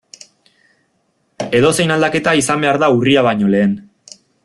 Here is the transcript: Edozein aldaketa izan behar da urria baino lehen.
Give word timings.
Edozein 1.59 1.95
aldaketa 1.97 2.35
izan 2.43 2.67
behar 2.67 2.83
da 2.85 2.93
urria 2.99 3.29
baino 3.29 3.55
lehen. 3.57 3.81